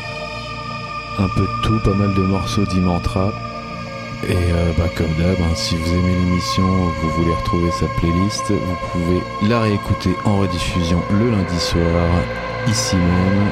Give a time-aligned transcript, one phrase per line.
[1.19, 3.33] Un peu de tout, pas mal de morceaux d'Imantra
[4.29, 8.51] et euh, bah, comme d'hab, hein, si vous aimez l'émission, vous voulez retrouver sa playlist,
[8.51, 12.09] vous pouvez la réécouter en rediffusion le lundi soir,
[12.69, 13.51] ici même,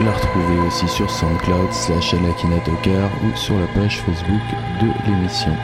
[0.00, 4.40] ou la retrouver aussi sur SoundCloud slash Alakinatocar ou sur la page Facebook
[4.80, 5.54] de l'émission.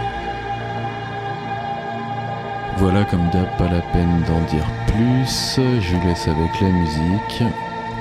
[2.76, 7.42] Voilà, comme d'hab, pas la peine d'en dire plus, je vous laisse avec la musique.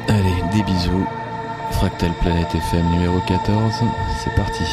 [0.10, 1.08] Allez, des bisous.
[1.72, 3.74] Fractal Planet FM numéro 14,
[4.24, 4.64] c'est parti.